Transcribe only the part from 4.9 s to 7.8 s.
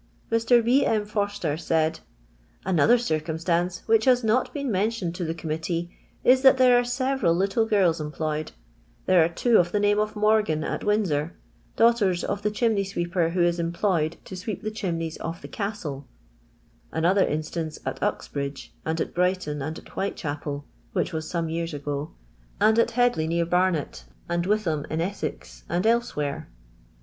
to the Conmiittee, is, that there are several little